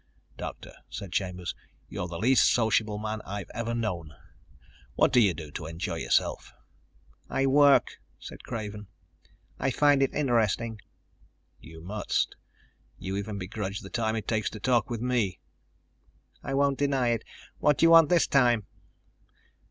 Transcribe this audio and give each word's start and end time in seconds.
"Doctor," 0.35 0.73
said 0.89 1.11
Chambers, 1.11 1.53
"you're 1.87 2.07
the 2.07 2.17
least 2.17 2.51
sociable 2.51 2.97
man 2.97 3.21
I've 3.21 3.51
ever 3.53 3.75
known. 3.75 4.15
What 4.95 5.13
do 5.13 5.19
you 5.19 5.35
do 5.35 5.51
to 5.51 5.67
enjoy 5.67 5.97
yourself?" 5.97 6.53
"I 7.29 7.45
work," 7.45 7.99
said 8.17 8.43
Craven. 8.43 8.87
"I 9.59 9.69
find 9.69 10.01
it 10.01 10.15
interesting." 10.15 10.79
"You 11.59 11.81
must. 11.83 12.35
You 12.97 13.15
even 13.15 13.37
begrudge 13.37 13.81
the 13.81 13.91
time 13.91 14.15
it 14.15 14.27
takes 14.27 14.49
to 14.49 14.59
talk 14.59 14.89
with 14.89 15.01
me." 15.01 15.39
"I 16.41 16.55
won't 16.55 16.79
deny 16.79 17.09
it. 17.09 17.23
What 17.59 17.77
do 17.77 17.85
you 17.85 17.91
want 17.91 18.09
this 18.09 18.25
time?" 18.25 18.65